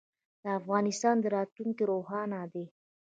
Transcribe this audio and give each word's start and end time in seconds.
د 0.43 0.45
افغانستان 0.59 1.15
راتلونکی 1.35 1.83
روښانه 1.91 2.39
دی. 2.53 2.65